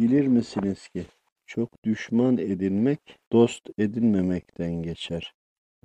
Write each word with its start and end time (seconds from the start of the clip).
Bilir 0.00 0.26
misiniz 0.26 0.88
ki 0.88 1.04
çok 1.46 1.84
düşman 1.84 2.38
edinmek 2.38 3.00
dost 3.32 3.70
edinmemekten 3.78 4.82
geçer. 4.82 5.34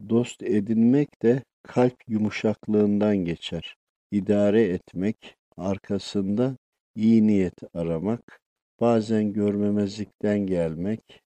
Dost 0.09 0.43
edinmek 0.43 1.23
de 1.23 1.43
kalp 1.63 1.95
yumuşaklığından 2.07 3.17
geçer. 3.17 3.75
İdare 4.11 4.63
etmek, 4.63 5.35
arkasında 5.57 6.57
iyi 6.95 7.27
niyet 7.27 7.53
aramak, 7.73 8.39
bazen 8.81 9.33
görmemezlikten 9.33 10.39
gelmek, 10.39 11.21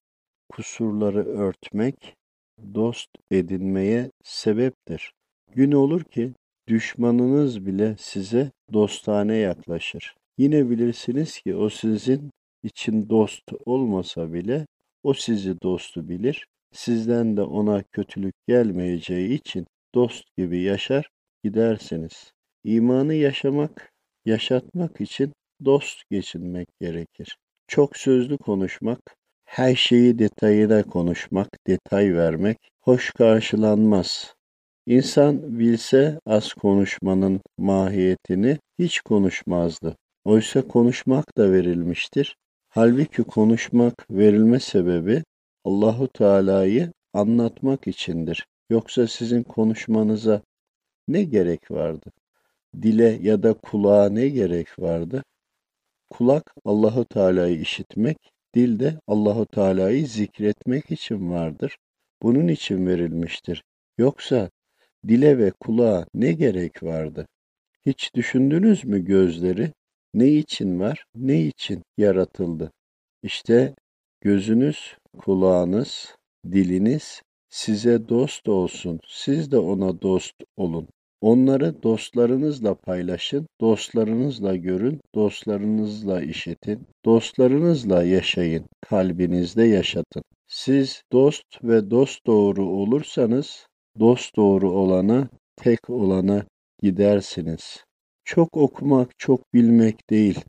kusurları 0.48 1.26
örtmek 1.26 2.14
dost 2.74 3.10
edinmeye 3.30 4.10
sebeptir. 4.24 5.12
Gün 5.54 5.72
olur 5.72 6.04
ki 6.04 6.32
düşmanınız 6.68 7.66
bile 7.66 7.96
size 7.98 8.50
dostane 8.72 9.36
yaklaşır. 9.36 10.16
Yine 10.38 10.70
bilirsiniz 10.70 11.40
ki 11.40 11.56
o 11.56 11.68
sizin 11.68 12.30
için 12.62 13.08
dost 13.08 13.44
olmasa 13.66 14.32
bile 14.32 14.66
o 15.02 15.14
sizi 15.14 15.60
dostu 15.62 16.08
bilir. 16.08 16.46
Sizden 16.72 17.36
de 17.36 17.42
ona 17.42 17.82
kötülük 17.82 18.34
gelmeyeceği 18.48 19.32
için 19.32 19.66
dost 19.94 20.36
gibi 20.36 20.60
yaşar 20.60 21.10
gidersiniz. 21.44 22.32
İmanı 22.64 23.14
yaşamak, 23.14 23.92
yaşatmak 24.24 25.00
için 25.00 25.32
dost 25.64 26.10
geçinmek 26.10 26.68
gerekir. 26.80 27.38
Çok 27.68 27.96
sözlü 27.96 28.38
konuşmak, 28.38 29.00
her 29.44 29.74
şeyi 29.74 30.18
detayına 30.18 30.82
konuşmak, 30.82 31.48
detay 31.66 32.14
vermek 32.14 32.58
hoş 32.80 33.10
karşılanmaz. 33.10 34.34
İnsan 34.86 35.58
bilse 35.58 36.18
az 36.26 36.52
konuşmanın 36.52 37.40
mahiyetini 37.58 38.58
hiç 38.78 39.00
konuşmazdı. 39.00 39.96
Oysa 40.24 40.68
konuşmak 40.68 41.38
da 41.38 41.52
verilmiştir. 41.52 42.36
Halbuki 42.72 43.22
konuşmak 43.22 44.10
verilme 44.10 44.60
sebebi 44.60 45.22
Allahu 45.64 46.08
Teala'yı 46.08 46.92
anlatmak 47.12 47.86
içindir. 47.86 48.46
Yoksa 48.70 49.06
sizin 49.06 49.42
konuşmanıza 49.42 50.42
ne 51.08 51.22
gerek 51.22 51.70
vardı? 51.70 52.12
Dile 52.82 53.18
ya 53.22 53.42
da 53.42 53.54
kulağa 53.54 54.08
ne 54.08 54.28
gerek 54.28 54.78
vardı? 54.78 55.22
Kulak 56.10 56.54
Allahu 56.64 57.04
Teala'yı 57.04 57.60
işitmek, 57.60 58.16
dil 58.54 58.80
de 58.80 58.98
Allahu 59.06 59.46
Teala'yı 59.46 60.06
zikretmek 60.06 60.90
için 60.90 61.30
vardır. 61.30 61.76
Bunun 62.22 62.48
için 62.48 62.86
verilmiştir. 62.86 63.64
Yoksa 63.98 64.50
dile 65.08 65.38
ve 65.38 65.50
kulağa 65.50 66.06
ne 66.14 66.32
gerek 66.32 66.82
vardı? 66.82 67.26
Hiç 67.86 68.14
düşündünüz 68.14 68.84
mü 68.84 69.04
gözleri? 69.04 69.72
Ne 70.14 70.28
için 70.28 70.80
var? 70.80 71.04
Ne 71.14 71.42
için 71.42 71.82
yaratıldı? 71.98 72.72
İşte 73.22 73.74
gözünüz, 74.20 74.96
kulağınız, 75.18 76.14
diliniz 76.52 77.22
size 77.48 78.08
dost 78.08 78.48
olsun. 78.48 79.00
Siz 79.08 79.52
de 79.52 79.58
ona 79.58 80.02
dost 80.02 80.34
olun. 80.56 80.88
Onları 81.20 81.82
dostlarınızla 81.82 82.74
paylaşın, 82.74 83.46
dostlarınızla 83.60 84.56
görün, 84.56 85.00
dostlarınızla 85.14 86.22
işitin, 86.22 86.86
dostlarınızla 87.04 88.04
yaşayın, 88.04 88.64
kalbinizde 88.80 89.64
yaşatın. 89.64 90.22
Siz 90.48 91.02
dost 91.12 91.64
ve 91.64 91.90
dost 91.90 92.26
doğru 92.26 92.66
olursanız, 92.66 93.66
dost 93.98 94.36
doğru 94.36 94.72
olana, 94.72 95.28
tek 95.56 95.90
olana 95.90 96.44
gidersiniz. 96.82 97.84
Çok 98.34 98.56
okumak, 98.56 99.18
çok 99.18 99.54
bilmek 99.54 100.10
değil, 100.10 100.44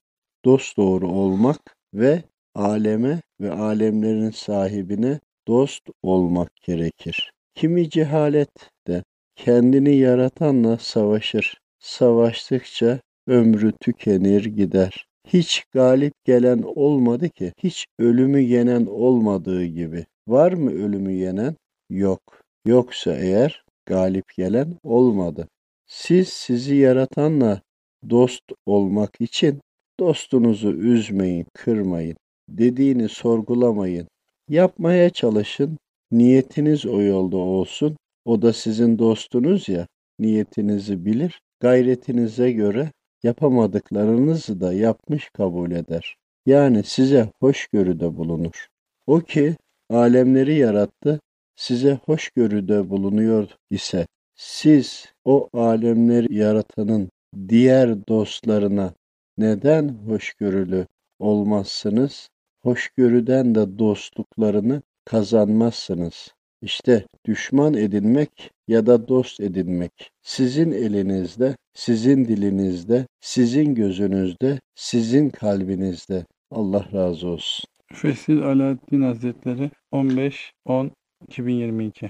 dost 0.45 0.77
doğru 0.77 1.07
olmak 1.07 1.59
ve 1.93 2.23
aleme 2.55 3.21
ve 3.39 3.51
alemlerin 3.51 4.31
sahibine 4.31 5.19
dost 5.47 5.83
olmak 6.03 6.55
gerekir. 6.55 7.31
Kimi 7.55 7.89
cehalet 7.89 8.49
de 8.87 9.03
kendini 9.35 9.95
yaratanla 9.95 10.77
savaşır. 10.77 11.61
Savaştıkça 11.79 12.99
ömrü 13.27 13.71
tükenir 13.71 14.45
gider. 14.45 15.05
Hiç 15.27 15.63
galip 15.71 16.13
gelen 16.25 16.61
olmadı 16.61 17.29
ki, 17.29 17.53
hiç 17.57 17.85
ölümü 17.99 18.39
yenen 18.39 18.85
olmadığı 18.85 19.65
gibi. 19.65 20.05
Var 20.27 20.51
mı 20.53 20.71
ölümü 20.71 21.11
yenen? 21.11 21.55
Yok. 21.89 22.21
Yoksa 22.65 23.13
eğer 23.17 23.63
galip 23.85 24.25
gelen 24.37 24.77
olmadı. 24.83 25.47
Siz 25.87 26.29
sizi 26.29 26.75
yaratanla 26.75 27.61
dost 28.09 28.43
olmak 28.65 29.21
için 29.21 29.61
dostunuzu 29.99 30.71
üzmeyin, 30.71 31.45
kırmayın. 31.53 32.17
Dediğini 32.49 33.09
sorgulamayın. 33.09 34.07
Yapmaya 34.49 35.09
çalışın. 35.09 35.77
Niyetiniz 36.11 36.85
o 36.85 37.01
yolda 37.01 37.37
olsun. 37.37 37.97
O 38.25 38.41
da 38.41 38.53
sizin 38.53 38.99
dostunuz 38.99 39.69
ya. 39.69 39.87
Niyetinizi 40.19 41.05
bilir. 41.05 41.41
Gayretinize 41.59 42.51
göre 42.51 42.91
yapamadıklarınızı 43.23 44.61
da 44.61 44.73
yapmış 44.73 45.29
kabul 45.29 45.71
eder. 45.71 46.15
Yani 46.45 46.83
size 46.83 47.29
hoşgörüde 47.41 48.17
bulunur. 48.17 48.67
O 49.07 49.19
ki 49.19 49.55
alemleri 49.89 50.55
yarattı, 50.55 51.19
size 51.55 51.99
hoşgörüde 52.05 52.89
bulunuyor 52.89 53.47
ise 53.69 54.07
siz 54.35 55.05
o 55.25 55.49
alemleri 55.53 56.35
yaratanın 56.35 57.09
diğer 57.49 58.07
dostlarına 58.07 58.93
neden 59.37 59.89
hoşgörülü 59.89 60.87
olmazsınız? 61.19 62.29
Hoşgörüden 62.63 63.55
de 63.55 63.79
dostluklarını 63.79 64.81
kazanmazsınız. 65.05 66.33
İşte 66.61 67.05
düşman 67.25 67.73
edinmek 67.73 68.51
ya 68.67 68.85
da 68.85 69.07
dost 69.07 69.39
edinmek 69.39 70.11
sizin 70.21 70.71
elinizde, 70.71 71.55
sizin 71.73 72.25
dilinizde, 72.25 73.07
sizin 73.21 73.75
gözünüzde, 73.75 74.59
sizin 74.75 75.29
kalbinizde. 75.29 76.25
Allah 76.51 76.87
razı 76.93 77.27
olsun. 77.27 77.65
Fesih 77.93 78.45
Alaaddin 78.45 79.01
Hazretleri 79.01 79.71
15-10-2022 79.93 82.09